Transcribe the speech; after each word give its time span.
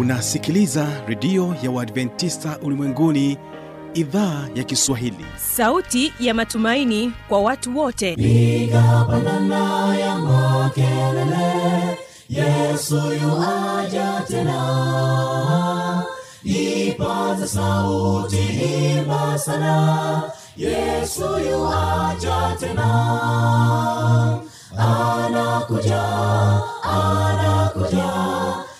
unasikiliza 0.00 0.86
redio 1.06 1.56
ya 1.62 1.70
uadventista 1.70 2.58
ulimwenguni 2.62 3.38
idhaa 3.94 4.48
ya 4.54 4.64
kiswahili. 4.64 5.24
Sauti 5.56 6.12
ya 6.20 6.34
matumaini 6.34 7.12
kwa 7.28 7.40
watu 7.40 7.78
wote. 7.78 8.16
Piga 8.16 9.06
ya 10.00 10.18
makelele 10.18 11.98
yesu 12.28 12.96
yuaja 12.96 14.22
tena. 14.28 16.04
Ipaza 16.44 17.46
sauti 17.46 18.36
himba 18.36 19.38
sana 19.38 20.22
yesu 20.56 21.22
yuaja 21.50 22.56
tena. 22.60 22.88
Anakuja 24.78 26.02
anakuja 26.82 28.30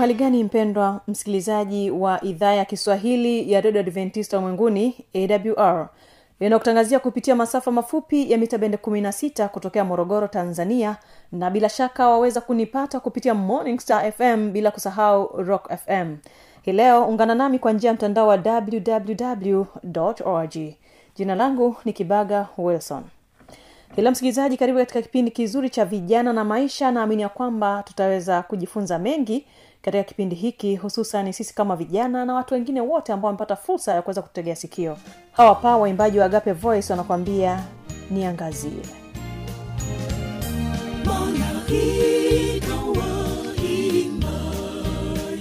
uhali 0.00 0.14
gani 0.14 0.44
mpendwa 0.44 1.00
msikilizaji 1.08 1.90
wa 1.90 2.24
idhaa 2.24 2.52
ya 2.52 2.64
kiswahili 2.64 3.52
ya 3.52 3.60
redio 3.60 3.80
adventista 3.80 4.38
ulimwenguni 4.38 5.04
awr 5.14 5.88
inakutangazia 6.40 6.98
kupitia 6.98 7.34
masafa 7.36 7.70
mafupi 7.70 8.30
ya 8.32 8.38
mita 8.38 8.58
bende 8.58 8.76
16 8.76 9.48
kutokea 9.48 9.84
morogoro 9.84 10.28
tanzania 10.28 10.96
na 11.32 11.50
bila 11.50 11.68
shaka 11.68 12.08
waweza 12.08 12.40
kunipata 12.40 13.00
kupitia 13.00 13.34
morning 13.34 13.80
star 13.80 14.12
fm 14.12 14.50
bila 14.52 14.70
kusahau 14.70 15.42
rock 15.42 15.68
fm 15.76 16.16
hii 16.62 16.72
leo 16.72 17.04
ungana 17.04 17.34
nami 17.34 17.58
kwa 17.58 17.72
njia 17.72 17.88
ya 17.88 17.94
mtandao 17.94 18.26
wa 18.26 18.36
www 18.44 19.64
org. 20.24 20.56
Jina 21.16 21.34
langu 21.34 21.76
ni 21.84 21.92
kibaga 21.92 22.46
wilson. 22.58 23.02
Hila 23.96 24.10
msikilizaji 24.10 24.56
karibu 24.56 24.78
katika 24.78 25.02
kipindi 25.02 25.30
kizuri 25.30 25.70
cha 25.70 25.84
vijana 25.84 26.32
na 26.32 26.44
maisha. 26.44 26.90
Naamini 26.92 27.22
ya 27.22 27.28
kwamba 27.28 27.82
tutaweza 27.86 28.42
kujifunza 28.42 28.98
mengi 28.98 29.46
katika 29.82 30.04
kipindi 30.04 30.36
hiki 30.36 30.76
hususan 30.76 31.32
sisi 31.32 31.54
kama 31.54 31.76
vijana 31.76 32.24
na 32.24 32.34
watu 32.34 32.54
wengine 32.54 32.80
wote 32.80 33.12
ambao 33.12 33.26
wamepata 33.28 33.56
fursa 33.56 33.94
ya 33.94 34.02
kuweza 34.02 34.22
kutegea 34.22 34.56
sikio. 34.56 34.96
Hawa 35.32 35.54
pa 35.54 35.76
waimbaji 35.76 36.18
wa 36.18 36.24
agape 36.24 36.52
voice 36.52 36.92
wanakuambia 36.92 37.64
niangazie. 38.10 38.82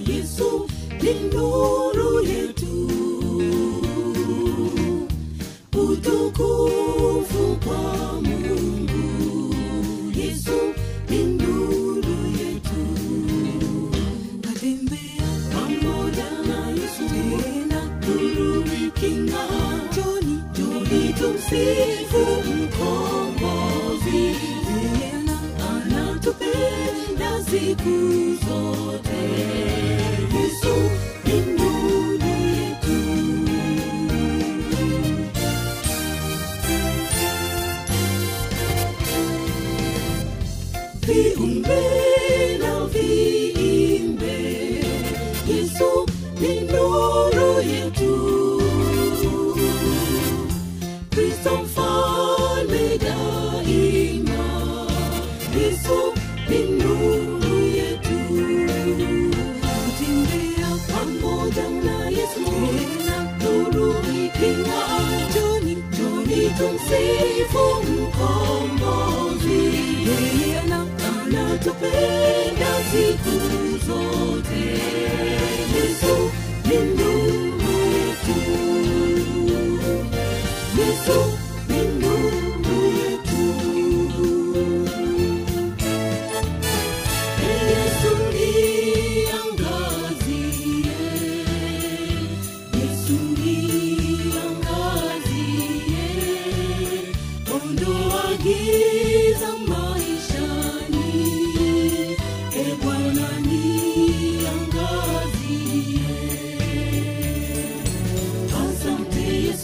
Yesu 0.07 0.69
ni 1.01 1.13
nuru 1.13 1.78
anatupenda 71.59 72.71
siku 72.91 73.35
zote. 73.85 74.65
Yesu 75.75 76.31
ni 76.65 76.77
nuru 76.77 77.75
yetu. 77.95 78.37
Yesu 80.77 81.38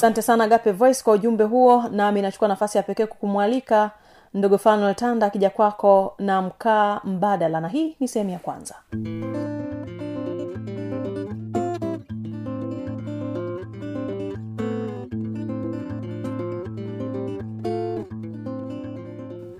asante 0.00 0.22
sana 0.22 0.48
gape 0.48 0.72
voice 0.72 1.02
kwa 1.04 1.12
ujumbe 1.14 1.44
huo 1.44 1.88
nami 1.88 2.22
nachukua 2.22 2.48
nafasi 2.48 2.76
ya 2.78 2.82
pekee 2.82 3.06
kukumwalika 3.06 3.90
ndogo 4.34 4.58
fanuel 4.58 4.94
tanda 4.94 5.26
akija 5.26 5.50
kwako 5.50 6.14
na 6.18 6.42
mkaa 6.42 7.00
mbadala 7.04 7.60
na 7.60 7.68
hii 7.68 7.96
ni 8.00 8.08
sehemu 8.08 8.30
ya 8.30 8.38
kwanza 8.38 8.74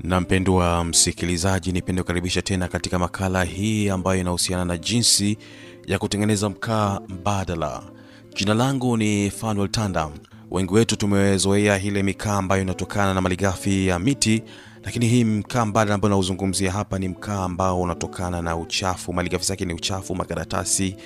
na 0.03 0.21
mpendwa 0.21 0.85
msikilizaji 0.85 1.73
nipende 1.73 2.03
kukaribisha 2.03 2.43
tena 2.43 2.69
katika 2.69 2.99
makala 2.99 3.45
hii 3.45 3.89
ambayo 3.89 4.21
inahusiana 4.21 4.65
na 4.65 4.77
jinsi 4.77 5.39
ya 5.87 5.99
kutengeneza 5.99 6.49
mkaa 6.49 7.01
mbadala. 7.09 7.83
Jina 8.35 8.55
langu 8.55 8.97
ni 8.97 9.31
Fanuel 9.31 9.69
Tanda. 9.69 10.11
Wengi 10.51 10.75
wetu 10.75 10.97
tumezoea 10.97 11.79
ile 11.79 12.03
mikaa 12.03 12.37
ambayo 12.37 12.63
inatokana 12.63 13.15
na 13.15 13.21
malighafi 13.21 13.87
ya 13.87 13.99
miti, 13.99 14.43
lakini 14.85 15.09
hii 15.09 15.25
mkaa 15.25 15.65
mbadala 15.65 15.95
ambayo 15.95 16.11
nauzungumzia 16.11 16.73
hapa 16.73 16.99
ni 16.99 17.09
mkaa 17.09 17.45
ambao 17.45 17.81
unatokana 17.81 18.43
na 18.43 18.57
uchafu. 18.57 19.13
Malighafi 19.13 19.45
zake 19.45 19.65
ni 19.65 19.75
uchafu, 19.75 20.15
makaratasi 20.15 20.97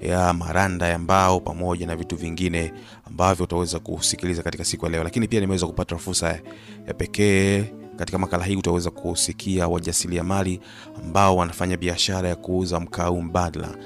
ya 0.00 0.32
maranda 0.32 0.88
ya 0.88 0.98
mbao 0.98 1.40
pamoja 1.40 1.86
na 1.86 1.96
vitu 1.96 2.16
vingine 2.16 2.72
ambavyo 3.06 3.44
utaweza 3.44 3.78
kusikiliza 3.78 4.42
katika 4.42 4.64
siku 4.64 4.84
ya 4.84 4.90
leo. 4.92 5.04
Lakini 5.04 5.28
pia 5.28 5.40
nimeweza 5.40 5.66
kupata 5.66 5.96
fursa 5.96 6.40
ya 6.86 6.94
pekee 6.94 7.64
katika 7.96 8.18
makala 8.18 8.44
hii 8.44 8.56
utaweza 8.56 8.90
kusikia 8.90 9.68
wajasiriamali 9.68 10.60
ambao 11.04 11.36
wanafanya 11.36 11.76
biashara 11.76 12.28
ya 12.28 12.36
kuuza 12.36 12.80
mkaa 12.80 13.06
huu 13.06 13.22
mbadala 13.22 13.76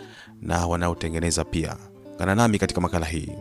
na 0.43 0.67
wanaotengeneza 0.67 1.45
pia. 1.45 1.77
Kana 2.19 2.35
nami 2.35 2.59
katika 2.59 2.81
makala 2.81 3.07
hii. 3.07 3.33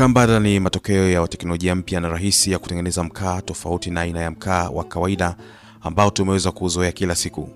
Mkaa 0.00 0.38
ni 0.40 0.60
matokeo 0.60 1.10
ya 1.10 1.28
teknolojia 1.28 1.74
mpya 1.74 2.00
na 2.00 2.08
rahisi 2.08 2.52
ya 2.52 2.58
kutengeneza 2.58 3.04
mkaa 3.04 3.40
tofauti 3.40 3.90
na 3.90 4.00
aina 4.00 4.20
ya 4.20 4.30
mkaa 4.30 4.68
wa 4.70 4.84
kawaida 4.84 5.36
ambao 5.80 6.10
tumeweza 6.10 6.52
kuzoea 6.52 6.92
kila 6.92 7.14
siku. 7.14 7.48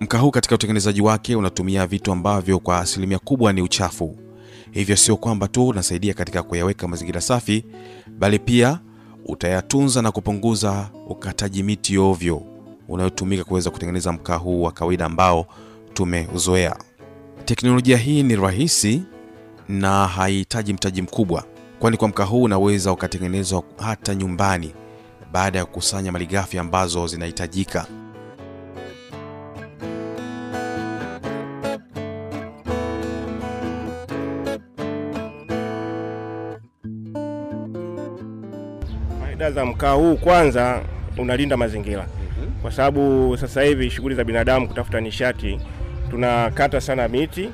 Mkaa 0.00 0.18
huu 0.18 0.30
katika 0.30 0.54
utengenezaji 0.54 1.00
wake 1.00 1.36
unatumia 1.36 1.86
vitu 1.86 2.12
ambavyo 2.12 2.58
kwa 2.58 2.78
asilimia 2.78 3.18
kubwa 3.18 3.52
ni 3.52 3.62
uchafu. 3.62 4.16
Hivyo 4.70 4.96
sio 4.96 5.16
kwamba 5.16 5.48
tu 5.48 5.68
unasaidia 5.68 6.14
katika 6.14 6.42
kuyaweka 6.42 6.88
mazingira 6.88 7.20
safi, 7.20 7.64
bali 8.18 8.38
pia 8.38 8.78
utayatunza 9.26 10.02
na 10.02 10.12
kupunguza 10.12 10.90
ukataji 11.08 11.62
miti 11.62 11.98
ovyo 11.98 12.42
unayotumika 12.88 13.44
kuweza 13.44 13.70
kutengeneza 13.70 14.12
mkaa 14.12 14.36
huu 14.36 14.62
wa 14.62 14.72
kawaida 14.72 15.04
ambao 15.04 15.46
tumeuzoea. 15.94 16.76
Teknolojia 17.44 17.96
hii 17.96 18.22
ni 18.22 18.36
rahisi 18.36 19.02
na 19.68 20.06
haihitaji 20.06 20.72
mtaji 20.72 21.02
mkubwa, 21.02 21.44
kwani 21.78 21.96
kwa 21.96 22.08
mkaa 22.08 22.24
huu 22.24 22.42
unaweza 22.42 22.92
ukatengenezwa 22.92 23.62
hata 23.78 24.14
nyumbani 24.14 24.74
baada 25.32 25.58
ya 25.58 25.64
kukusanya 25.64 26.12
malighafi 26.12 26.58
ambazo 26.58 27.06
zinahitajika. 27.06 27.86
Faida 39.20 39.50
za 39.50 39.64
mkaa 39.64 39.92
huu, 39.92 40.16
kwanza 40.16 40.82
unalinda 41.18 41.56
mazingira, 41.56 42.06
kwa 42.62 42.72
sababu 42.72 43.36
sasa 43.40 43.62
hivi 43.62 43.90
shughuli 43.90 44.14
za 44.14 44.24
binadamu 44.24 44.68
kutafuta 44.68 45.00
nishati, 45.00 45.60
tunakata 46.10 46.80
sana 46.80 47.08
miti, 47.08 47.50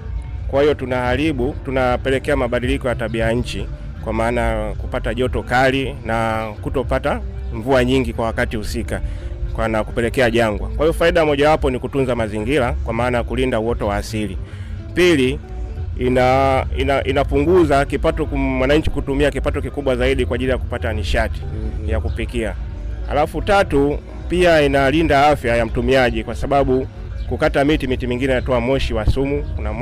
kwa 0.48 0.62
hiyo 0.62 0.74
tunaharibu, 0.74 1.54
tunapelekea 1.64 2.36
mabadiliko 2.36 2.88
ya 2.88 2.94
tabia 2.94 3.32
nchi, 3.32 3.66
kwa 4.04 4.12
maana 4.12 4.74
kupata 4.78 5.14
joto 5.14 5.42
kali 5.42 5.96
na 6.06 6.48
kutopata 6.62 7.20
mvua 7.54 7.84
nyingi 7.84 8.12
kwa 8.12 8.24
wakati 8.24 8.56
husika 8.56 9.00
kwa 9.52 9.68
na 9.68 9.84
kupelekea 9.84 10.30
jangwa. 10.30 10.68
Kwa 10.68 10.78
hiyo 10.86 10.92
faida 10.92 11.26
mojawapo 11.26 11.70
ni 11.70 11.78
kutunza 11.78 12.14
mazingira, 12.16 12.72
kwa 12.72 12.94
maana 12.94 13.18
ya 13.18 13.24
kulinda 13.24 13.60
uoto 13.60 13.86
wa 13.86 13.96
asili. 13.96 14.38
Pili, 14.94 15.38
ina, 15.98 16.66
ina, 16.76 17.04
inapunguza 17.04 17.84
kipato 17.84 18.26
mwananchi 18.26 18.90
kutumia 18.90 19.30
kipato 19.30 19.62
kikubwa 19.62 19.96
zaidi 19.96 20.26
kwa 20.26 20.34
ajili 20.34 20.50
ya 20.50 20.58
kupata 20.58 20.92
nishati 20.92 21.42
ya 21.86 22.00
kupikia. 22.00 22.54
Alafu 23.10 23.42
tatu, 23.42 23.98
pia 24.28 24.62
inalinda 24.62 25.26
afya 25.26 25.56
ya 25.56 25.66
mtumiaji 25.66 26.24
kwa 26.24 26.34
sababu 26.34 26.86
kukata 27.28 27.64
miti, 27.64 27.86
miti 27.86 28.06
mingine 28.06 28.32
inatoa 28.32 28.60
moshi 28.60 28.94
wa 28.94 29.06
sumu, 29.06 29.42
kuna 29.56 29.72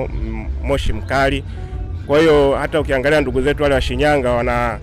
moshi 0.65 0.93
mkali. 0.93 1.45
Kwa 2.07 2.19
hiyo 2.19 2.55
hata 2.57 2.81
ukiangalia 2.81 3.21
ndugu 3.21 3.43
zetu 3.43 3.63
wale 3.63 3.75
wa 3.75 3.81
Shinyanga 3.81 4.31
wana 4.33 4.79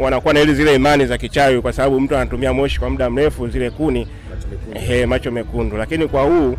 wanakuwa 0.00 0.34
na 0.34 0.40
ile 0.40 0.54
zile 0.54 0.74
imani 0.74 1.06
za 1.06 1.18
kichawi, 1.18 1.60
kwa 1.62 1.72
sababu 1.72 2.00
mtu 2.00 2.16
anatumia 2.16 2.52
moshi 2.52 2.78
kwa 2.80 2.90
muda 2.90 3.10
mrefu, 3.10 3.48
zile 3.48 3.70
kuni 3.70 4.08
he, 4.86 5.06
macho 5.06 5.30
mekundu. 5.30 5.76
Lakini 5.76 6.08
kwa 6.08 6.22
huu 6.22 6.56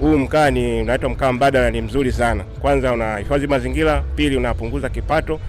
huu 0.00 0.18
mkaa 0.18 0.50
ni 0.50 0.80
unaitwa 0.82 1.08
mkaa 1.10 1.32
mbadala, 1.32 1.70
ni 1.70 1.80
mzuri 1.82 2.12
sana. 2.12 2.44
Kwanza 2.44 2.92
unahifadhi 2.92 3.46
mazingira, 3.46 4.02
pili 4.16 4.36
unapunguza 4.36 4.88
kipato, 4.88 5.40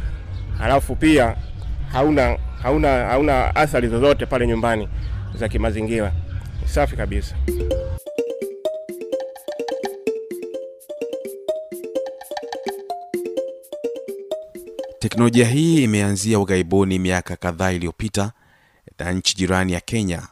halafu 0.58 0.96
pia 0.96 1.36
hauna 1.92 2.38
hauna 2.64 2.88
hauna 3.06 3.56
athari 3.56 3.88
zozote 3.88 4.26
pale 4.26 4.48
nyumbani 4.48 4.88
za 5.36 5.48
kimazingira. 5.50 6.12
Safi 6.66 6.96
kabisa. 6.96 7.36
Teknolojia 15.00 15.48
hii 15.48 15.84
imeanzia 15.84 16.40
ughaibuni 16.40 17.00
miaka 17.00 17.36
kadhaa 17.36 17.72
iliyopita 17.72 18.32
na 19.00 19.12
nchi 19.12 19.36
jirani 19.38 19.74
ya 19.74 19.80
Kenya. 19.80 20.28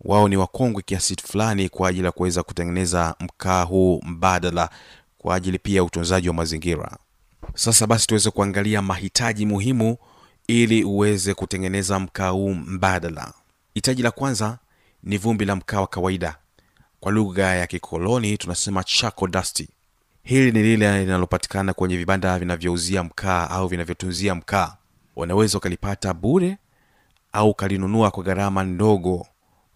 Wao 0.00 0.28
ni 0.28 0.36
wakongwe 0.36 0.82
kiasi 0.82 1.16
fulani 1.16 1.68
kwa 1.68 1.88
ajili 1.88 2.04
ya 2.06 2.12
kuweza 2.12 2.42
kutengeneza 2.42 3.14
mkaa 3.20 3.62
huu 3.62 4.00
mbadala 4.04 4.70
kwa 5.18 5.34
ajili 5.34 5.58
pia 5.58 5.76
ya 5.76 5.84
utunzaji 5.84 6.28
wa 6.28 6.34
mazingira. 6.34 6.96
Sasa 7.54 7.86
basi 7.86 8.06
tuweze 8.06 8.30
kuangalia 8.30 8.82
mahitaji 8.82 9.46
muhimu 9.46 9.96
ili 10.46 10.84
uweze 10.84 11.34
kutengeneza 11.34 11.98
mkaa 12.00 12.28
huu 12.28 12.54
mbadala. 12.54 13.32
Hitaji 13.74 14.02
la 14.02 14.10
kwanza 14.10 14.58
ni 15.02 15.18
vumbi 15.18 15.44
la 15.44 15.56
mkaa 15.56 15.80
wa 15.80 15.86
kawaida, 15.86 16.36
kwa 17.00 17.12
lugha 17.12 17.54
ya 17.54 17.66
kikoloni 17.66 18.38
tunasema 18.38 18.84
charcoal 18.84 19.30
dust. 19.30 19.68
Hili 20.22 20.52
ni 20.52 20.62
lile 20.62 20.98
linalopatikana 21.00 21.74
kwenye 21.74 21.96
vibanda 21.96 22.38
vinavyouzia 22.38 23.04
mkaa 23.04 23.50
au 23.50 23.68
vinavyotunzia 23.68 24.34
mkaa. 24.34 24.76
Unaweza 25.16 25.58
ukalipata 25.58 26.14
bure 26.14 26.56
au 27.32 27.50
ukalinunua 27.50 28.10
kwa 28.10 28.24
gharama 28.24 28.64
ndogo, 28.64 29.26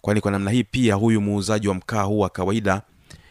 kwani 0.01 0.21
kwa 0.21 0.31
namna 0.31 0.51
hii 0.51 0.65
pia 0.65 0.95
huyu 0.95 1.21
muuzaji 1.21 1.69
wa 1.69 1.75
mkaa 1.75 2.03
huu 2.03 2.19
wa 2.19 2.29
kawaida 2.29 2.83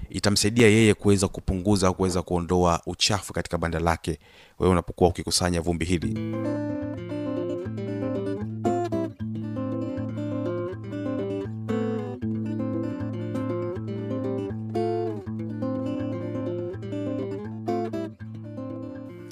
itamsaidia 0.10 0.68
yeye 0.68 0.94
kuweza 0.94 1.28
kupunguza 1.28 1.88
au 1.88 1.94
kuweza 1.94 2.22
kuondoa 2.22 2.82
uchafu 2.86 3.34
katika 3.34 3.58
banda 3.58 3.80
lake 3.80 4.20
wewe 4.60 4.72
unapokuwa 4.72 5.10
ukikusanya 5.10 5.62
vumbi 5.62 5.86
hili. 5.86 6.34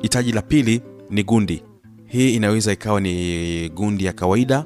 Hitaji 0.01 0.31
la 0.31 0.41
pili 0.41 0.81
ni 1.10 1.24
gundi. 1.24 1.63
Hii 2.05 2.36
inaweza 2.36 2.72
ikawa 2.74 3.01
ni 3.01 3.70
gundi 3.70 4.05
ya 4.05 4.13
kawaida 4.13 4.65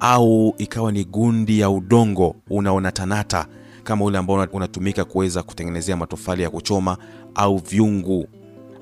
au 0.00 0.54
ikawa 0.58 0.92
ni 0.92 1.04
gundi 1.04 1.60
ya 1.60 1.70
udongo 1.70 2.36
unaonatanata 2.50 3.46
kama 3.84 4.04
ule 4.04 4.18
ambao 4.18 4.48
unatumika 4.52 5.04
kuweza 5.04 5.42
kutengenezea 5.42 5.96
matofali 5.96 6.42
ya 6.42 6.50
kuchoma 6.50 6.96
au 7.34 7.56
vyungu 7.56 8.26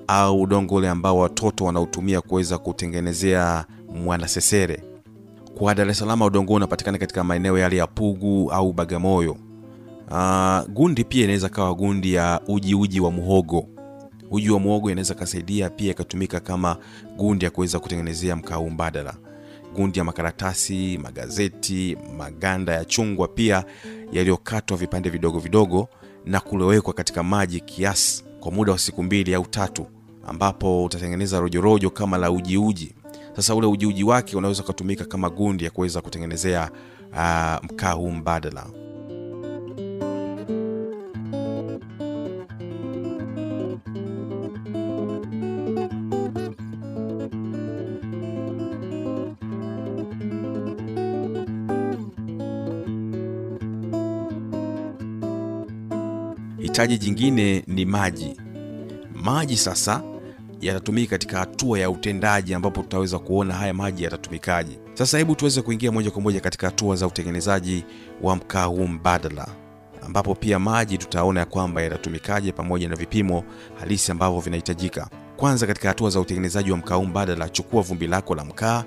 au 0.06 0.42
udongo 0.42 0.74
ule 0.74 0.88
ambao 0.88 1.18
watoto 1.18 1.64
wanautumia 1.64 2.20
kuweza 2.20 2.58
kutengenezea 2.58 3.64
mwanasesere. 4.04 4.82
Kwa 5.58 5.74
Dar 5.74 5.88
es 5.90 5.98
Salaam 5.98 6.22
udongo 6.22 6.52
unapatikana 6.54 6.98
katika 6.98 7.24
maeneo 7.24 7.58
yale 7.58 7.76
ya 7.76 7.86
Pugu 7.86 8.52
au 8.52 8.72
Bagamoyo. 8.72 9.36
Uh, 10.10 10.60
gundi 10.72 11.04
pia 11.04 11.22
inaweza 11.24 11.48
kawa 11.48 11.74
gundi 11.74 12.14
ya 12.14 12.40
uji 12.48 12.74
uji 12.74 13.00
wa 13.00 13.10
muhogo. 13.10 13.66
Uji 14.30 14.50
wa 14.50 14.60
muhogo 14.60 14.90
inaweza 14.90 15.14
kasaidia 15.14 15.70
pia 15.70 15.90
ikatumika 15.90 16.40
kama 16.40 16.76
gundi 17.16 17.44
ya 17.44 17.50
kuweza 17.50 17.78
kutengenezea 17.78 18.36
mkaa 18.36 18.54
huu 18.56 18.70
mbadala. 18.70 19.14
Gundi 19.74 19.98
ya 19.98 20.04
makaratasi, 20.04 20.98
magazeti, 21.02 21.96
maganda 22.16 22.72
ya 22.74 22.84
chungwa 22.84 23.28
pia 23.28 23.64
yaliyokatwa 24.12 24.76
vipande 24.76 25.10
vidogo 25.10 25.38
vidogo 25.38 25.88
na 26.26 26.40
kulowekwa 26.40 26.94
katika 26.94 27.22
maji 27.22 27.60
kiasi 27.60 28.24
kwa 28.40 28.52
muda 28.52 28.72
wa 28.72 28.78
siku 28.78 29.02
mbili 29.02 29.34
au 29.34 29.46
tatu, 29.46 29.86
ambapo 30.26 30.84
utatengeneza 30.84 31.40
rojorojo 31.40 31.90
kama 31.90 32.18
la 32.18 32.30
ujiuji 32.30 32.56
uji. 32.86 32.94
Sasa 33.36 33.54
ule 33.54 33.66
ujiuji 33.66 33.94
uji 33.94 34.04
wake 34.04 34.36
unaweza 34.36 34.62
ukatumika 34.62 35.04
kama 35.04 35.30
gundi 35.30 35.64
ya 35.64 35.70
kuweza 35.70 36.00
kutengenezea 36.00 36.70
uh, 37.12 37.64
mkaa 37.70 37.92
huu 37.92 38.10
mbadala. 38.10 38.66
Hitaji 56.70 56.98
jingine 56.98 57.62
ni 57.66 57.84
maji. 57.84 58.36
Maji 59.14 59.56
sasa 59.56 60.02
yatatumika 60.60 61.10
katika 61.10 61.38
hatua 61.38 61.78
ya 61.78 61.90
utendaji 61.90 62.54
ambapo 62.54 62.82
tutaweza 62.82 63.18
kuona 63.18 63.54
haya 63.54 63.74
maji 63.74 64.04
yatatumikaje. 64.04 64.78
Sasa 64.94 65.18
hebu 65.18 65.34
tuweze 65.34 65.62
kuingia 65.62 65.92
moja 65.92 66.10
kwa 66.10 66.22
moja 66.22 66.40
katika 66.40 66.66
hatua 66.66 66.96
za 66.96 67.06
utengenezaji 67.06 67.84
wa 68.22 68.36
mkaa 68.36 68.64
huu 68.64 68.86
mbadala 68.86 69.48
ambapo 70.06 70.34
pia 70.34 70.58
maji 70.58 70.98
tutaona 70.98 71.40
ya 71.40 71.46
kwamba 71.46 71.82
yatatumikaje 71.82 72.52
pamoja 72.52 72.88
na 72.88 72.96
vipimo 72.96 73.44
halisi 73.80 74.12
ambavyo 74.12 74.40
vinahitajika. 74.40 75.08
Kwanza 75.36 75.66
katika 75.66 75.88
hatua 75.88 76.10
za 76.10 76.20
utengenezaji 76.20 76.70
wa 76.70 76.76
mkaa 76.76 76.94
huu 76.94 77.04
mbadala 77.06 77.48
chukua 77.48 77.82
vumbi 77.82 78.06
lako 78.06 78.34
la 78.34 78.44
mkaa 78.44 78.84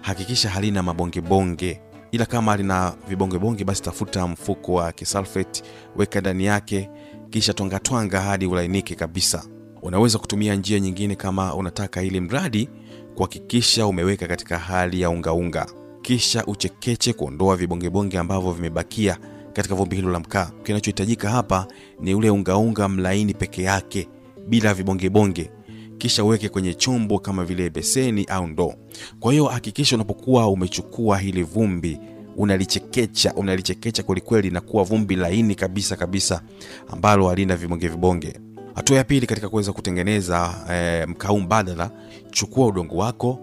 hakikisha 0.00 0.50
halina 0.50 0.82
mabongebonge 0.82 1.80
ila 2.12 2.26
kama 2.26 2.56
lina 2.56 2.94
vibongebonge 3.08 3.64
basi 3.64 3.82
tafuta 3.82 4.26
mfuko 4.26 4.72
wa 4.74 4.92
kisulfate 4.92 5.62
weka 5.96 6.20
ndani 6.20 6.44
yake 6.44 6.90
kisha 7.30 7.52
twangatwanga 7.54 8.20
hadi 8.20 8.46
ulainike 8.46 8.94
kabisa. 8.94 9.44
Unaweza 9.82 10.18
kutumia 10.18 10.54
njia 10.54 10.80
nyingine 10.80 11.14
kama 11.16 11.54
unataka 11.54 12.02
ili 12.02 12.20
mradi 12.20 12.68
kuhakikisha 13.14 13.86
umeweka 13.86 14.26
katika 14.26 14.58
hali 14.58 15.00
ya 15.00 15.10
ungaunga. 15.10 15.66
Kisha 16.02 16.44
uchekeche 16.46 17.12
kuondoa 17.12 17.56
vibongebonge 17.56 18.18
ambavyo 18.18 18.52
vimebakia 18.52 19.18
katika 19.52 19.74
vumbi 19.74 19.96
hilo 19.96 20.10
la 20.10 20.20
mkaa. 20.20 20.50
Kinachohitajika 20.62 21.30
hapa 21.30 21.66
ni 22.00 22.14
ule 22.14 22.30
ungaunga 22.30 22.88
mlaini 22.88 23.34
peke 23.34 23.62
yake 23.62 24.08
bila 24.48 24.74
vibongebonge. 24.74 25.50
Kisha 25.98 26.24
uweke 26.24 26.48
kwenye 26.48 26.74
chombo 26.74 27.18
kama 27.18 27.44
vile 27.44 27.70
beseni 27.70 28.24
au 28.24 28.46
ndoo. 28.46 28.74
Kwa 29.20 29.32
hiyo 29.32 29.44
hakikisha 29.44 29.96
unapokuwa 29.96 30.48
umechukua 30.48 31.18
hili 31.18 31.42
vumbi 31.42 31.98
unalichekecha 32.36 33.34
unalichekecha 33.34 34.02
kwelikweli 34.02 34.50
na 34.50 34.60
kuwa 34.60 34.84
vumbi 34.84 35.16
laini 35.16 35.54
kabisa 35.54 35.96
kabisa 35.96 36.42
ambalo 36.88 37.28
halina 37.28 37.56
vibonge 37.56 37.88
vibonge. 37.88 38.40
Hatua 38.74 38.96
ya 38.96 39.04
pili 39.04 39.26
katika 39.26 39.48
kuweza 39.48 39.72
kutengeneza 39.72 40.54
e, 40.72 41.06
mkau 41.06 41.40
mbadala 41.40 41.90
chukua 42.30 42.66
udongo 42.66 42.96
wako 42.96 43.38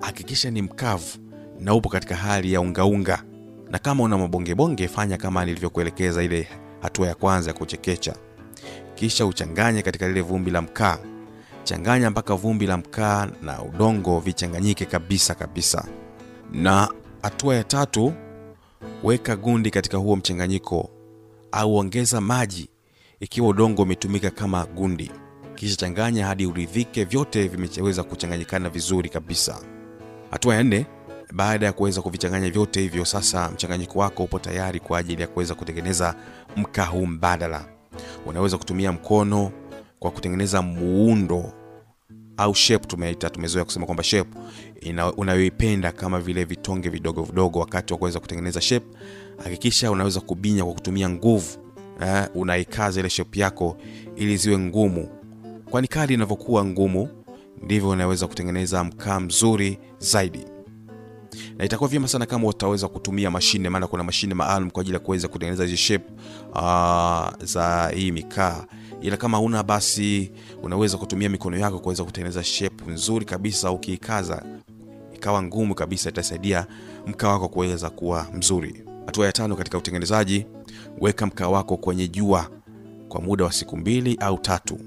hakikisha 0.00 0.50
ni 0.50 0.62
mkavu 0.62 1.18
na 1.60 1.74
upo 1.74 1.88
katika 1.88 2.16
hali 2.16 2.52
ya 2.52 2.60
ungaunga 2.60 3.22
na 3.70 3.78
kama 3.78 4.04
una 4.04 4.18
mabongebonge 4.18 4.88
fanya 4.88 5.16
kama 5.16 5.44
nilivyokuelekeza 5.44 6.22
ile 6.22 6.48
hatua 6.80 7.06
ya 7.08 7.14
kwanza 7.14 7.50
ya 7.50 7.56
kuchekecha. 7.56 8.14
Kisha 8.94 9.26
uchanganye 9.26 9.82
katika 9.82 10.08
lile 10.08 10.20
vumbi 10.20 10.50
la 10.50 10.62
mkaa. 10.62 10.98
Changanya 11.64 12.10
mpaka 12.10 12.34
vumbi 12.34 12.66
la 12.66 12.76
mkaa 12.76 13.28
na 13.42 13.62
udongo 13.62 14.20
vichanganyike 14.20 14.84
kabisa 14.84 15.34
kabisa. 15.34 15.84
Na 16.52 16.88
hatua 17.22 17.54
ya 17.56 17.64
tatu 17.64 18.12
weka 19.02 19.36
gundi 19.36 19.70
katika 19.70 19.96
huo 19.98 20.16
mchanganyiko 20.16 20.90
au 21.52 21.76
ongeza 21.76 22.20
maji 22.20 22.68
ikiwa 23.20 23.48
udongo 23.48 23.82
umetumika 23.82 24.30
kama 24.30 24.66
gundi. 24.66 25.10
Kisha 25.54 25.76
changanya 25.76 26.26
hadi 26.26 26.46
uridhike 26.46 27.04
vyote 27.04 27.48
vimeweza 27.48 28.02
kuchanganyikana 28.02 28.68
vizuri 28.70 29.08
kabisa. 29.08 29.60
Hatua 30.30 30.54
ya 30.54 30.62
nne 30.62 30.86
baada 31.32 31.66
ya 31.66 31.72
kuweza 31.72 32.02
kuvichanganya 32.02 32.50
vyote 32.50 32.80
hivyo 32.80 33.04
sasa 33.04 33.50
mchanganyiko 33.50 33.98
wako 33.98 34.24
upo 34.24 34.38
tayari 34.38 34.80
kwa 34.80 34.98
ajili 34.98 35.22
ya 35.22 35.28
kuweza 35.28 35.54
kutengeneza 35.54 36.14
mkaa 36.56 36.84
huu 36.84 37.06
mbadala. 37.06 37.64
Unaweza 38.26 38.58
kutumia 38.58 38.92
mkono 38.92 39.52
kwa 39.98 40.10
kutengeneza 40.10 40.62
muundo 40.62 41.52
au 42.38 42.54
shape 42.54 42.86
tumeita 42.86 43.30
tumezoea 43.30 43.64
kusema 43.64 43.86
kwamba 43.86 44.02
shape 44.04 44.30
unayoipenda 45.16 45.92
kama 45.92 46.20
vile 46.20 46.44
vitonge 46.44 46.88
vidogo 46.88 47.22
vidogo 47.22 47.58
wakati 47.58 47.92
wa 47.92 47.98
kuweza 47.98 48.20
kutengeneza 48.20 48.60
shape 48.60 48.86
hakikisha 49.44 49.90
unaweza 49.90 50.20
kubinya 50.20 50.64
kwa 50.64 50.74
kutumia 50.74 51.08
nguvu 51.10 51.58
eh, 52.00 52.24
unaikaza 52.34 53.00
ile 53.00 53.10
shape 53.10 53.40
yako 53.40 53.76
ili 54.16 54.36
ziwe 54.36 54.58
ngumu. 54.58 55.08
Kwani 55.70 55.88
kadi 55.88 56.14
inavyokuwa 56.14 56.64
ngumu 56.64 57.08
ndivyo 57.62 57.88
unaweza 57.88 58.26
kutengeneza 58.26 58.84
mkaa 58.84 59.20
mzuri 59.20 59.78
zaidi. 59.98 60.44
Na 61.58 61.64
itakuwa 61.64 61.88
vyema 61.90 62.08
sana 62.08 62.26
kama 62.26 62.48
utaweza 62.48 62.88
kutumia 62.88 63.30
mashine 63.30 63.68
maana 63.68 63.86
kuna 63.86 64.04
mashine 64.04 64.34
maalum 64.34 64.70
kwa 64.70 64.80
ajili 64.80 64.94
ya 64.94 65.00
kuweza 65.00 65.28
kutengeneza 65.28 65.64
hizi 65.64 65.76
shape 65.76 66.04
uh, 66.54 67.44
za 67.44 67.92
hii 67.94 68.12
mikaa 68.12 68.64
ila 69.00 69.16
kama 69.16 69.40
una 69.40 69.62
basi 69.62 70.30
unaweza 70.62 70.98
kutumia 70.98 71.28
mikono 71.28 71.56
yako 71.56 71.78
kuweza 71.78 72.04
kutengeneza 72.04 72.44
shape 72.44 72.84
nzuri 72.90 73.24
kabisa 73.24 73.70
ukiikaza 73.70 74.42
ikawa 75.14 75.42
ngumu 75.42 75.74
kabisa 75.74 76.08
itasaidia 76.08 76.66
mkaa 77.06 77.28
wako 77.28 77.48
kuweza 77.48 77.90
kuwa 77.90 78.26
mzuri. 78.34 78.84
Hatua 79.06 79.26
ya 79.26 79.32
tano 79.32 79.56
katika 79.56 79.78
utengenezaji 79.78 80.46
weka 81.00 81.26
mkaa 81.26 81.48
wako 81.48 81.76
kwenye 81.76 82.08
jua 82.08 82.50
kwa 83.08 83.20
muda 83.20 83.44
wa 83.44 83.52
siku 83.52 83.76
mbili 83.76 84.16
au 84.20 84.38
tatu 84.38 84.78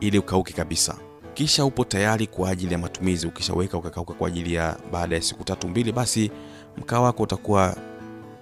ili 0.00 0.18
ukauke 0.18 0.52
kabisa. 0.52 0.96
Kisha 1.34 1.64
upo 1.64 1.84
tayari 1.84 2.26
kwa 2.26 2.50
ajili 2.50 2.72
ya 2.72 2.78
matumizi. 2.78 3.26
Ukishaweka 3.26 3.78
ukakauka 3.78 4.14
kwa 4.14 4.28
ajili 4.28 4.54
ya 4.54 4.76
baada 4.92 5.16
ya 5.16 5.22
siku 5.22 5.44
tatu 5.44 5.68
mbili 5.68 5.92
basi 5.92 6.30
mkaa 6.76 7.00
wako 7.00 7.22
utakuwa 7.22 7.76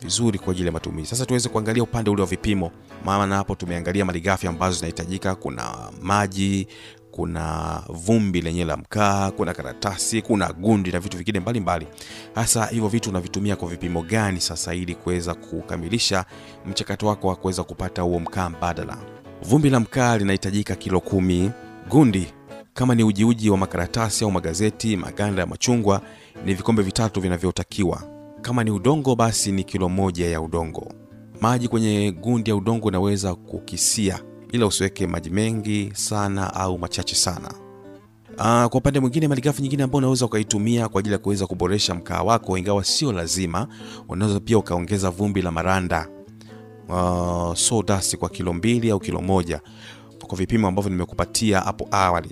vizuri 0.03 0.39
kwa 0.39 0.53
ajili 0.53 0.67
ya 0.67 0.73
matumizi. 0.73 1.09
Sasa 1.09 1.27
tuweze 1.27 1.49
kuangalia 1.49 1.83
upande 1.83 2.11
ule 2.11 2.23
wa 2.23 2.29
vipimo 2.29 2.71
maana 3.05 3.37
hapo 3.37 3.55
tumeangalia 3.55 4.05
malighafi 4.05 4.47
ambazo 4.47 4.77
zinahitajika. 4.77 5.35
Kuna 5.35 5.75
maji 6.03 6.67
kuna 7.11 7.83
vumbi 7.89 8.41
lenye 8.41 8.65
la 8.65 8.77
mkaa 8.77 9.31
kuna 9.31 9.55
karatasi 9.55 10.23
kuna 10.23 10.53
gundi 10.53 10.93
na 10.93 11.01
vitu 11.01 11.17
vingine 11.17 11.41
mbalimbali. 11.41 11.87
Hasa 12.35 12.67
hivyo 12.67 12.89
vitu 12.89 13.11
unavitumia 13.11 13.57
kwa 13.57 13.69
vipimo 13.69 14.03
gani 14.03 14.41
sasa 14.41 14.75
ili 14.75 14.95
kuweza 14.95 15.35
kukamilisha 15.35 16.25
mchakato 16.67 17.07
wako 17.07 17.29
wa 17.29 17.37
kuweza 17.37 17.65
kupata 17.65 18.03
huo 18.03 18.19
mkaa 18.21 18.51
mbadala? 18.51 18.97
Vumbi 19.43 19.71
la 19.71 19.81
mkaa 19.81 20.17
linahitajika 20.19 20.75
kilo 20.75 21.01
kumi. 21.01 21.51
Gundi 21.89 22.27
kama 22.75 22.95
ni 22.95 23.05
ujiuji 23.05 23.51
wa 23.51 23.57
makaratasi 23.59 24.25
au 24.25 24.31
magazeti 24.31 24.97
maganda 24.97 25.41
ya 25.43 25.47
machungwa 25.47 26.01
ni 26.45 26.55
vikombe 26.55 26.83
vitatu 26.83 27.21
vinavyotakiwa 27.21 28.16
kama 28.43 28.65
ni 28.65 28.71
udongo 28.71 29.17
basi 29.17 29.53
ni 29.53 29.65
kilo 29.65 29.89
moja 29.89 30.27
ya 30.29 30.41
udongo. 30.41 30.93
Maji 31.41 31.69
kwenye 31.69 32.13
gundi 32.13 32.51
ya 32.51 32.57
udongo 32.57 32.87
unaweza 32.89 33.35
kukisia 33.35 34.21
ila 34.53 34.67
usiweke 34.67 35.07
maji 35.07 35.31
mengi 35.31 35.91
sana 35.95 36.55
au 36.55 36.79
machache 36.79 37.15
sana. 37.15 37.55
Aa, 38.39 38.69
kwa 38.69 38.79
upande 38.79 39.01
mwingine 39.01 39.29
malighafi 39.29 39.63
nyingine 39.63 39.83
ambayo 39.83 39.99
unaweza 39.99 40.27
ukaitumia 40.27 40.89
kwa 40.89 40.99
ajili 41.01 41.13
ya 41.13 41.19
kuweza 41.19 41.47
kuboresha 41.47 41.95
mkaa 41.95 42.23
wako 42.23 42.59
ingawa 42.59 42.85
sio 42.85 43.13
lazima 43.13 43.69
unaweza 44.09 44.41
pia 44.41 44.59
ukaongeza 44.59 45.11
vumbi 45.11 45.43
la 45.43 45.51
maranda. 45.51 46.09
Uh, 46.89 47.55
kwa 48.19 48.29
kilo 48.29 48.53
mbili 48.53 48.91
au 48.91 49.01
kilo 49.01 49.21
moja 49.21 49.61
kwa 50.27 50.39
vipimo 50.39 50.69
ambavyo 50.69 50.91
nimekupatia 50.91 51.61
hapo 51.61 51.89
awali. 51.91 52.31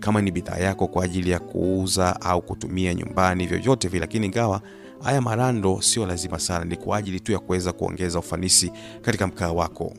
Kama 0.00 0.22
ni 0.22 0.30
bidhaa 0.30 0.56
yako 0.56 0.86
kwa 0.86 1.04
ajili 1.04 1.30
ya 1.30 1.38
kuuza 1.38 2.20
au 2.20 2.42
kutumia 2.42 2.94
nyumbani 2.94 3.46
vyovyote 3.46 3.88
vile 3.88 4.00
lakini 4.00 4.26
ingawa 4.26 4.60
haya 5.02 5.20
marando 5.20 5.82
sio 5.82 6.06
lazima 6.06 6.38
sana 6.38 6.64
ni 6.64 6.76
kwa 6.76 6.96
ajili 6.96 7.20
tu 7.20 7.32
ya 7.32 7.38
kuweza 7.38 7.72
kuongeza 7.72 8.18
ufanisi 8.18 8.72
katika 9.02 9.26
mkaa 9.26 9.52
wako. 9.52 9.92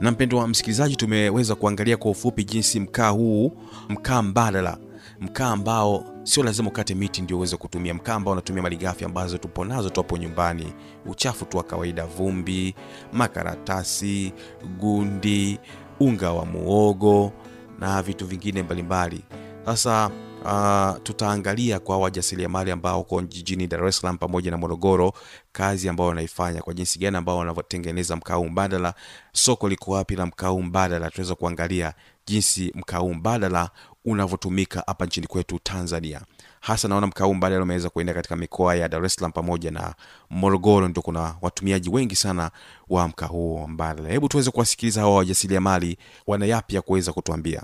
Na 0.00 0.10
mpendo 0.10 0.38
wa 0.38 0.48
msikilizaji 0.48 0.96
tumeweza 0.96 1.54
kuangalia 1.54 1.96
kwa 1.96 2.10
ufupi 2.10 2.44
jinsi 2.44 2.80
mkaa 2.80 3.08
huu 3.08 3.52
mkaa 3.88 4.22
mbadala 4.22 4.78
mkaa 5.20 5.48
ambao 5.50 6.04
sio 6.22 6.42
lazima 6.42 6.68
ukate 6.68 6.94
miti 6.94 7.22
ndio 7.22 7.36
uweze 7.36 7.56
kutumia 7.56 7.94
mkaa 7.94 8.14
ambao 8.14 8.32
unatumia 8.32 8.62
malighafi 8.62 9.04
ambazo 9.04 9.38
tupo 9.38 9.64
nazo 9.64 9.90
tu 9.90 10.16
nyumbani. 10.16 10.72
Uchafu 11.06 11.44
tu 11.44 11.56
wa 11.56 11.62
kawaida 11.62 12.06
vumbi 12.06 12.74
makaratasi 13.12 14.32
gundi 14.78 15.58
unga 16.00 16.32
wa 16.32 16.46
muogo 16.46 17.32
na 17.78 18.02
vitu 18.02 18.26
vingine 18.26 18.62
mbalimbali. 18.62 19.24
Sasa 19.64 20.10
uh, 20.52 21.02
tutaangalia 21.02 21.78
kwa 21.80 21.98
wajasiriamali 21.98 22.70
ambao 22.70 23.00
uko 23.00 23.22
jijini 23.22 23.66
dar 23.66 23.86
es 23.86 23.98
salaam 24.00 24.18
pamoja 24.18 24.50
na 24.50 24.56
morogoro 24.56 25.12
kazi 25.52 25.88
ambao 25.88 26.06
wanaifanya 26.06 26.62
kwa 26.62 26.74
jinsi 26.74 26.98
gani 26.98 27.16
ambao 27.16 27.38
wanavyotengeneza 27.38 28.16
mkaa 28.16 28.40
mbadala 28.40 28.94
soko 29.32 29.68
liko 29.68 29.90
wapi 29.92 30.16
la 30.16 30.26
mkaa 30.26 30.52
mbadala. 30.52 31.10
Tunaweza 31.10 31.34
kuangalia 31.34 31.94
jinsi 32.26 32.72
mkaa 32.74 33.02
mbadala 33.04 33.70
unavyotumika 34.04 34.82
hapa 34.86 35.06
nchini 35.06 35.26
kwetu 35.26 35.58
tanzania. 35.62 36.20
Hasa 36.60 36.88
naona 36.88 37.06
mkaa 37.06 37.28
mbadala 37.28 37.62
umeweza 37.62 37.90
kuenda 37.90 38.14
katika 38.14 38.36
mikoa 38.36 38.74
ya 38.74 38.88
dar 38.88 39.04
es 39.04 39.14
salaam 39.14 39.32
pamoja 39.32 39.70
na 39.70 39.94
morogoro 40.30 40.88
ndio 40.88 41.02
kuna 41.02 41.34
watumiaji 41.42 41.90
wengi 41.90 42.16
sana 42.16 42.50
wa 42.88 43.08
mkaa 43.08 43.26
huu 43.26 43.66
mbadala. 43.68 44.08
Hebu 44.08 44.28
tuweze 44.28 44.50
kuwasikiliza 44.50 45.00
hawa 45.00 45.14
wajasiriamali 45.16 45.98
wana 46.26 46.46
yapi 46.46 46.74
ya 46.74 46.82
kuweza 46.82 47.12
kutuambia 47.12 47.62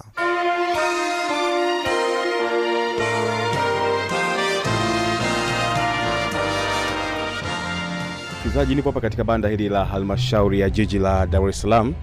msikilizaji 8.54 8.74
nipo 8.74 8.88
hapa 8.90 9.00
katika 9.00 9.24
banda 9.24 9.48
hili 9.48 9.68
la 9.68 9.84
halmashauri 9.84 10.60
ya 10.60 10.70
jiji 10.70 10.98
la 10.98 11.26
dar 11.26 11.48
es 11.48 11.60
salaam 11.60 11.94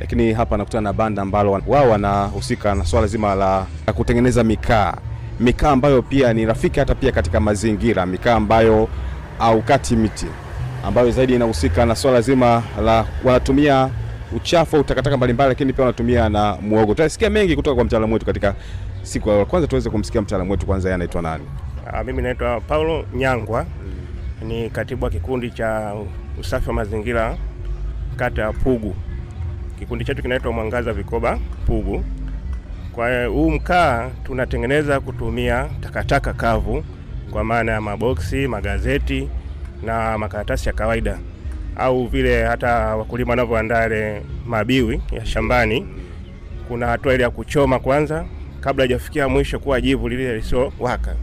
lakini 0.00 0.32
hapa 0.32 0.56
nakutana 0.56 0.80
na 0.80 0.92
banda 0.92 1.22
ambalo 1.22 1.62
wao 1.66 1.90
wanahusika 1.90 2.74
na 2.74 2.84
swala 2.84 3.06
zima 3.06 3.34
la 3.34 3.66
kutengeneza 3.94 4.44
mikaa 4.44 4.94
mikaa 5.40 5.70
ambayo 5.70 6.02
pia 6.02 6.32
ni 6.32 6.46
rafiki 6.46 6.80
hata 6.80 6.94
pia 6.94 7.12
katika 7.12 7.40
mazingira 7.40 8.06
mikaa 8.06 8.34
ambayo 8.34 8.88
haukati 9.38 9.96
miti 9.96 10.26
ambayo 10.84 11.10
zaidi 11.10 11.34
inahusika 11.34 11.86
na 11.86 11.94
swala 11.96 12.20
zima 12.20 12.62
la 12.84 13.06
wanatumia 13.24 13.90
uchafu 14.36 14.76
au 14.76 15.16
mbalimbali, 15.16 15.48
lakini 15.48 15.72
pia 15.72 15.84
wanatumia 15.84 16.28
na 16.28 16.56
muogo. 16.60 16.94
Tutasikia 16.94 17.30
mengi 17.30 17.56
kutoka 17.56 17.74
kwa 17.74 17.84
mtaalamu 17.84 18.12
wetu 18.12 18.26
katika 18.26 18.54
siku. 19.02 19.46
Kwanza 19.46 19.68
tuweze 19.68 19.90
kumsikia 19.90 20.22
mtaalamu 20.22 20.50
wetu 20.50 20.66
kwanza, 20.66 20.94
anaitwa 20.94 21.22
nani? 21.22 21.44
Ah, 21.92 22.04
Mimi 22.04 22.22
naitwa 22.22 22.60
Paulo 22.60 23.04
Nyangwa, 23.14 23.66
ni 24.42 24.70
katibu 24.70 25.04
wa 25.04 25.10
kikundi 25.10 25.50
cha 25.50 25.94
usafi 26.40 26.68
wa 26.68 26.74
mazingira 26.74 27.36
kata 28.16 28.42
ya 28.42 28.52
Pugu. 28.52 28.94
Kikundi 29.78 30.04
chetu 30.04 30.22
kinaitwa 30.22 30.52
Mwangaza 30.52 30.92
Vikoba 30.92 31.38
Pugu. 31.66 32.04
Kwa 32.92 33.24
huu 33.26 33.50
mkaa 33.50 34.10
tunatengeneza 34.24 35.00
kutumia 35.00 35.68
takataka 35.80 36.32
kavu, 36.32 36.84
kwa 37.30 37.44
maana 37.44 37.72
ya 37.72 37.80
maboksi, 37.80 38.48
magazeti 38.48 39.28
na 39.82 40.18
makaratasi 40.18 40.68
ya 40.68 40.72
kawaida, 40.74 41.18
au 41.76 42.06
vile 42.06 42.44
hata 42.44 42.96
wakulima 42.96 43.30
wanavyoandaa 43.30 43.86
ile 43.86 44.22
mabiwi 44.46 45.00
ya 45.12 45.26
shambani. 45.26 45.86
Kuna 46.68 46.86
hatua 46.86 47.14
ile 47.14 47.22
ya 47.22 47.30
kuchoma 47.30 47.78
kwanza 47.78 48.24
kabla 48.60 48.84
hajafikia 48.84 49.28
mwisho 49.28 49.58
kuwa 49.58 49.80
jivu 49.80 50.08
lile 50.08 50.36
lisiowaka 50.36 51.16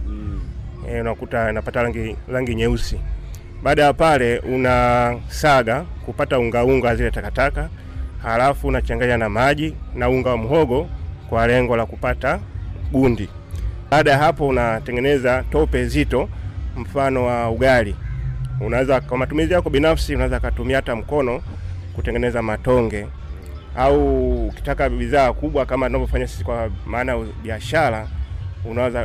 e, 0.89 1.01
unakuta 1.01 1.50
inapata 1.50 1.84
rangi, 1.84 2.15
rangi 2.31 2.55
nyeusi. 2.55 3.00
Baada 3.63 3.84
ya 3.84 3.93
pale 3.93 4.39
unasaga 4.39 5.81
kupata 6.05 6.39
ungaunga 6.39 6.74
unga 6.74 6.96
zile 6.96 7.12
takataka, 7.12 7.69
halafu 8.24 8.67
unachanganya 8.67 9.17
na 9.17 9.29
maji 9.29 9.75
na 9.96 10.10
unga 10.10 10.29
wa 10.29 10.38
mhogo 10.38 10.89
kwa 11.29 11.48
lengo 11.48 11.77
la 11.77 11.86
kupata 11.86 12.39
gundi. 12.91 13.29
Baada 13.91 14.12
ya 14.12 14.17
hapo 14.17 14.48
unatengeneza 14.48 15.43
tope 15.51 15.86
zito, 15.86 16.29
mfano 16.77 17.25
wa 17.25 17.50
ugali. 17.50 17.96
Unaweza 18.62 19.01
kwa 19.01 19.17
matumizi 19.17 19.53
yako 19.53 19.69
binafsi, 19.69 20.15
unaweza 20.15 20.39
kutumia 20.39 20.75
hata 20.75 20.96
mkono 20.96 21.41
kutengeneza 21.96 22.41
matonge, 22.41 23.08
au 23.77 24.48
ukitaka 24.48 24.89
bidhaa 24.89 25.34
kubwa 25.34 25.65
kama 25.65 25.86
tunavyofanya 25.86 26.27
sisi 26.27 26.43
kwa 26.43 26.69
maana 26.86 27.12
ya 27.12 27.25
biashara, 27.43 28.08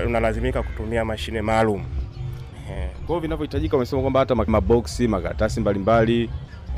unalazimika 0.06 0.62
kutumia 0.62 1.04
mashine 1.04 1.42
maalum. 1.42 1.80
Ehe. 2.70 2.88
Kwa 2.88 3.06
hiyo 3.06 3.20
vinavyohitajika, 3.20 3.76
umesema 3.76 4.02
kwamba 4.02 4.20
hata 4.20 4.34
ma- 4.34 4.44
maboksi, 4.46 5.08
makaratasi 5.08 5.60
mbalimbali. 5.60 6.30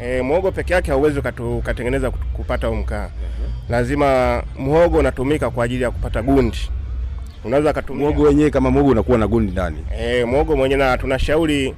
E, 0.03 0.23
mwogo 0.23 0.53
peke 0.53 0.73
yake 0.75 0.91
hauwezi 0.91 1.21
ukatengeneza 1.59 2.11
kupata 2.11 2.71
mkaa. 2.71 3.09
Lazima 3.69 4.43
mhogo 4.59 4.99
unatumika 4.99 5.51
kwa 5.51 5.65
ajili 5.65 5.83
ya 5.83 5.91
kupata 5.91 6.23
gundi. 6.23 6.59
Unaweza 7.45 7.73
kutumia 7.73 8.03
Muogo 8.07 8.23
wenyewe 8.23 8.51
kama 8.51 8.71
muogo 8.71 8.91
unakuwa 8.91 9.19
na 9.19 9.27
gundi 9.27 9.53
ndani. 9.53 9.77
e, 9.99 10.25
mwogo 10.25 10.57
mwenyewe, 10.57 10.79
na 10.85 10.99
tunashauri 10.99 11.75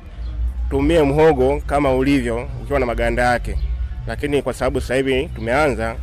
tumie 0.70 1.02
mhogo 1.02 1.62
kama 1.66 1.94
ulivyo 1.94 2.48
ukiwa 2.62 2.80
na 2.80 2.86
maganda 2.86 3.22
yake, 3.22 3.58
lakini 4.06 4.42
kwa 4.42 4.52
sababu 4.52 4.80
sasa 4.80 4.94
hivi 4.94 5.28
tumeanza, 5.34 5.96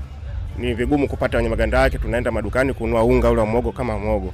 ni 0.57 0.73
vigumu 0.73 1.07
kupata 1.07 1.37
wenye 1.37 1.49
maganda 1.49 1.79
yake. 1.79 1.97
Tunaenda 1.97 2.31
madukani 2.31 2.73
kununua 2.73 3.03
unga 3.03 3.29
ule 3.31 3.41
wa 3.41 3.47
mhogo 3.47 3.71
kama 3.71 3.99
mhogo 3.99 4.33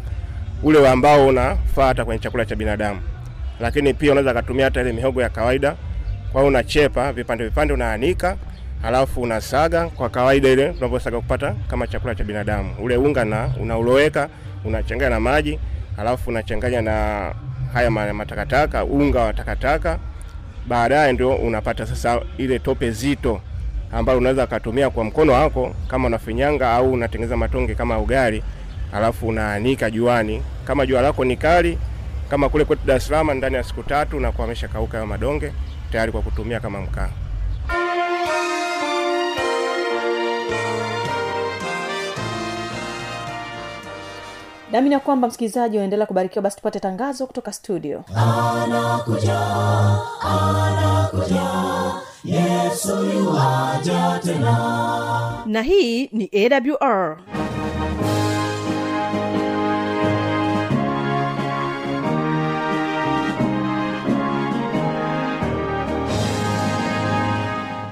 ule 0.64 0.90
ambao 0.90 1.28
unafaa 1.28 1.88
hata 1.88 2.06
kwenye 2.06 2.20
chakula 2.20 2.46
cha 2.46 2.56
binadamu, 2.56 3.00
lakini 3.60 3.94
pia 3.94 4.12
unaweza 4.12 4.42
kutumia 4.42 4.66
hata 4.66 4.82
ile 4.82 4.94
mihogo 4.94 5.22
ya 5.22 5.30
kawaida. 5.30 5.76
Kwa 6.34 6.44
unachepa 6.44 7.14
vipande 7.14 7.44
vipande, 7.44 7.74
unaanika 7.74 8.38
halafu 8.82 9.22
unasaga 9.22 9.88
kwa 9.90 10.10
kawaida 10.10 10.50
ile 10.50 10.74
tunavyosaga 10.74 11.18
kupata 11.18 11.56
kama 11.68 11.88
chakula 11.88 12.16
cha 12.16 12.24
binadamu. 12.24 12.70
Ule 12.80 12.98
unga 12.98 13.26
na 13.26 13.50
unauloweka 13.62 14.30
unachanganya 14.66 15.10
na 15.10 15.20
maji, 15.20 15.60
halafu 15.98 16.30
unachanganya 16.30 16.82
na 16.82 17.26
haya 17.74 17.92
matakataka, 17.92 18.84
unga 18.86 19.20
wa 19.22 19.34
takataka. 19.34 20.00
Baadaye 20.68 21.14
ndio 21.14 21.36
unapata 21.36 21.86
sasa 21.86 22.22
ile 22.38 22.60
tope 22.60 22.92
zito 22.92 23.42
ambayo 23.92 24.18
unaweza 24.18 24.44
ukatumia 24.44 24.90
kwa 24.90 25.04
mkono 25.04 25.34
wako 25.34 25.76
kama 25.88 26.08
unafinyanga 26.08 26.72
au 26.72 26.94
unatengeneza 26.94 27.38
matonge 27.38 27.76
kama 27.76 28.00
ugali, 28.00 28.44
halafu 28.92 29.28
unaanika 29.28 29.92
juani. 29.92 30.44
Kama 30.66 30.86
jua 30.86 31.02
lako 31.02 31.26
ni 31.26 31.38
kali 31.38 31.78
kama 32.30 32.50
kule 32.50 32.66
kwetu 32.66 32.82
Dar 32.86 32.98
es 32.98 33.08
Salaam, 33.08 33.32
ndani 33.32 33.56
ya 33.56 33.64
siku 33.64 33.84
tatu 33.84 34.20
na 34.20 34.32
kuwa 34.32 34.46
ameshakauka 34.46 34.92
hayo 34.98 35.08
madonge 35.08 35.52
tayari 35.92 36.12
kwa 36.12 36.22
kutumia 36.22 36.60
kama 36.60 36.82
mkaa. 36.82 37.10
Nami 44.72 44.92
ya 44.92 45.00
kwamba 45.00 45.28
msikilizaji 45.28 45.78
unaendelea 45.78 46.06
kubarikiwa 46.06 46.42
basi 46.44 46.56
tupate 46.58 46.80
tangazo 46.80 47.28
kutoka 47.28 47.54
studio 47.54 48.04
na 55.46 55.62
hii 55.62 56.08
ni 56.12 56.30
awr 56.34 57.18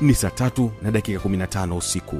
ni 0.00 0.14
saa 0.14 0.30
tatu 0.30 0.70
na 0.82 0.90
dakika 0.90 1.28
15 1.28 1.76
usiku. 1.76 2.16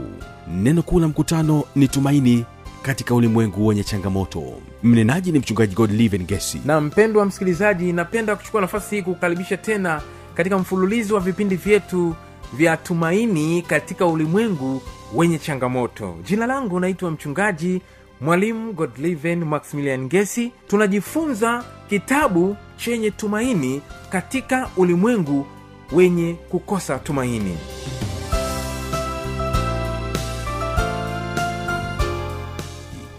Neno 0.49 0.83
kuu 0.83 1.01
la 1.01 1.09
mkutano 1.09 1.65
ni 1.77 1.89
tumaini 1.89 2.45
katika 2.83 3.15
ulimwengu 3.15 3.67
wenye 3.67 3.85
changamoto. 3.85 4.43
Mnenaji 4.83 5.33
ni 5.33 5.39
mchungaji 5.39 5.75
godliven 5.75 6.25
gesi. 6.27 6.61
Na 6.65 6.81
mpendwa 6.81 7.27
msikilizaji 7.27 7.93
napenda 7.93 8.37
kuchukua 8.37 8.61
nafasi 8.61 8.97
hii 8.97 9.03
kukaribisha 9.03 9.57
tena 9.57 10.03
katika 10.35 10.59
mfululizo 10.59 11.15
wa 11.15 11.21
vipindi 11.21 11.57
vyetu 11.57 12.15
vya 12.53 12.77
tumaini 12.77 13.63
katika 13.63 14.07
ulimwengu 14.07 14.83
wenye 15.15 15.39
changamoto. 15.39 16.17
Jina 16.25 16.47
langu 16.47 16.81
naitwa 16.81 17.11
mchungaji 17.11 17.83
mwalimu 18.21 18.73
godliven 18.73 19.45
maximilian 19.45 20.09
gesi. 20.09 20.53
Tunajifunza 20.69 21.65
kitabu 21.89 22.57
chenye 22.77 23.11
tumaini 23.11 23.83
katika 24.11 24.69
ulimwengu 24.77 25.47
wenye 25.93 26.35
kukosa 26.51 26.99
tumaini. 26.99 27.57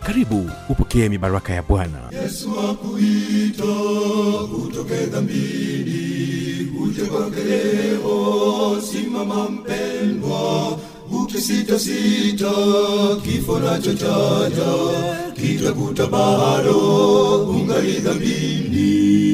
Karibu 0.06 0.49
upokee 0.69 1.10
mibaraka 1.10 1.53
ya 1.53 1.62
bwana. 1.63 1.99
Yesu 2.23 2.49
akuita 2.60 3.63
utoke 4.65 5.06
dhambini, 5.06 6.71
uje 6.84 7.01
kwake 7.01 7.43
leo, 7.43 8.82
simama 8.91 9.49
mpendwa, 9.49 10.77
ukisitasita 11.12 12.51
kifo 13.23 13.60
nacho 13.60 13.93
chaja 13.93 14.73
kitakuta 15.36 16.08
bado 16.08 16.77
ungali 17.49 17.91
dhambini 17.93 19.26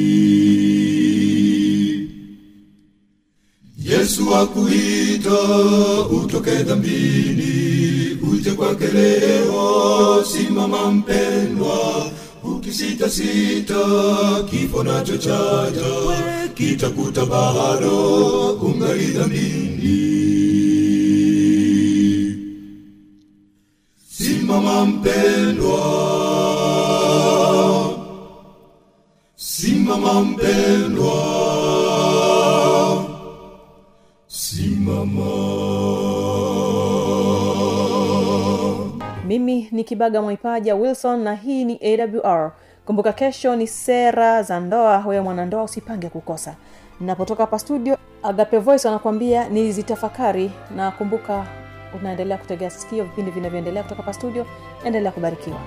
yesu 4.23 4.35
akuita 4.35 5.39
utoke 6.09 6.51
dhambini 6.63 8.17
uje 8.31 8.51
kwake 8.51 8.87
leo. 8.87 10.23
Simama 10.25 10.91
mpendwa 10.91 12.11
ukisitasita 12.43 13.75
kifo 14.49 14.83
nacho 14.83 15.17
chaja 15.17 16.49
kitakuta 16.53 17.25
bado 17.25 18.53
ungali 18.53 19.05
dhambini. 19.05 20.13
Simama 24.09 24.85
mpendwa 24.85 25.83
simama 29.35 30.21
mpendwa 30.23 31.42
mimi 39.27 39.67
ni 39.71 39.83
kibaga 39.83 40.21
mwaipaja 40.21 40.75
wilson 40.75 41.19
na 41.23 41.35
hii 41.35 41.65
ni 41.65 41.79
awr 42.23 42.51
kumbuka 42.85 43.13
kesho 43.13 43.55
ni 43.55 43.67
sera 43.67 44.43
za 44.43 44.59
ndoa. 44.59 45.03
Wewe 45.07 45.21
mwanandoa 45.21 45.63
usipange 45.63 46.09
kukosa. 46.09 46.55
Napotoka 47.01 47.43
hapa 47.43 47.59
studio 47.59 47.97
agape 48.23 48.57
voice 48.57 48.87
wanakuambia 48.87 49.49
nizitafakari 49.49 50.51
na 50.75 50.91
kumbuka 50.91 51.45
unaendelea 51.99 52.37
kutegea 52.37 52.69
sikio 52.69 53.03
vipindi 53.03 53.31
vinavyoendelea 53.31 53.83
kutoka 53.83 54.01
hapa 54.01 54.13
studio. 54.13 54.45
Endelea 54.85 55.11
kubarikiwa 55.11 55.57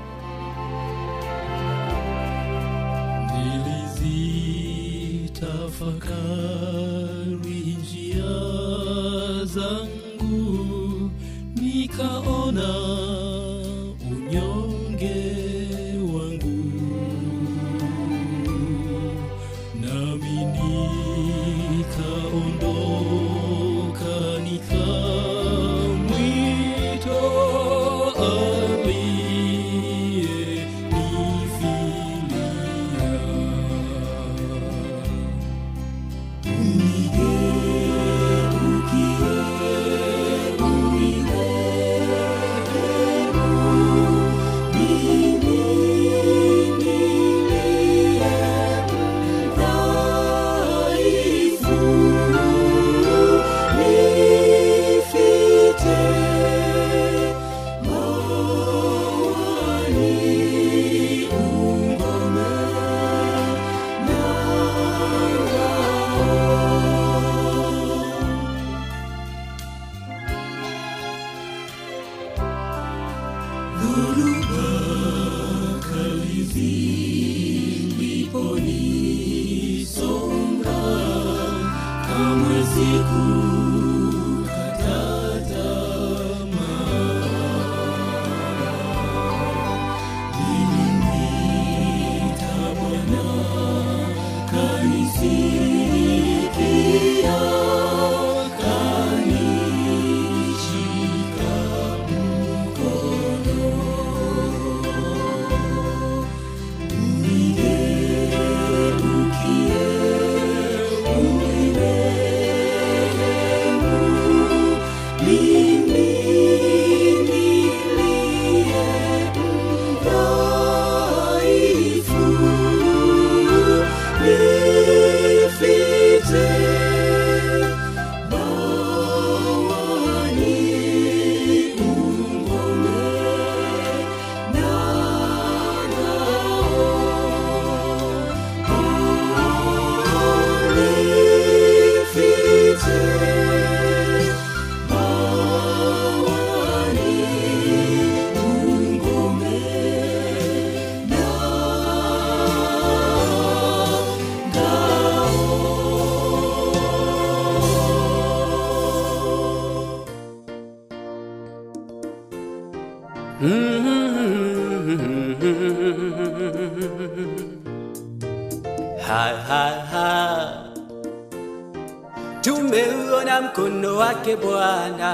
mkono 174.34 174.54
wake 174.54 175.06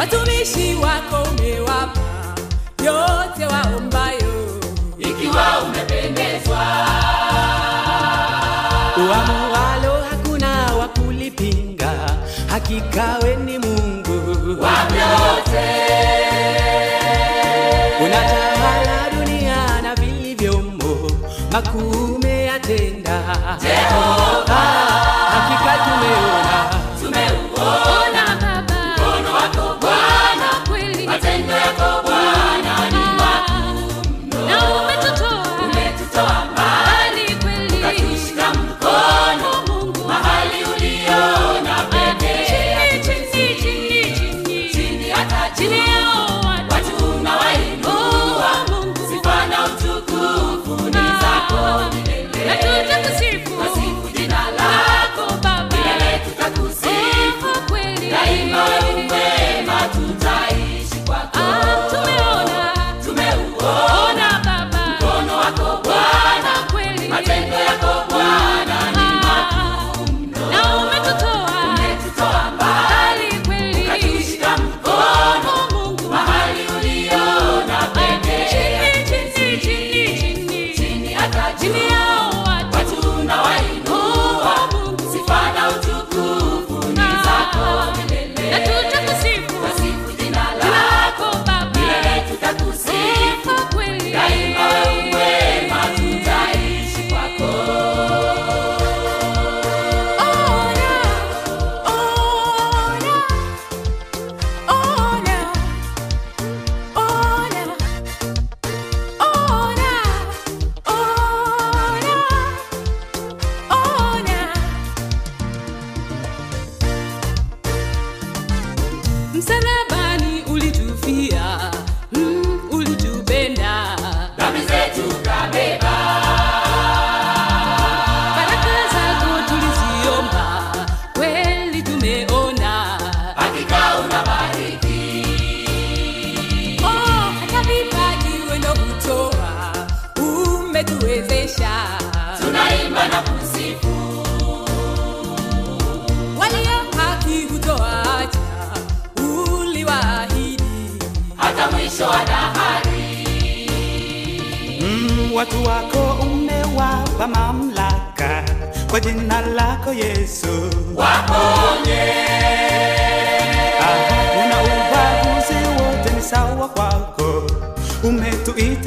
watumishi 0.00 0.74
wako 0.74 1.28
umewapa 1.30 2.00
yote 2.84 3.44
waombayo. 3.46 4.60
Ikiwa 4.98 5.62
umependezwa 5.64 6.19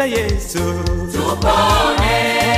Yesu 0.06 0.60
tupone 1.12 2.53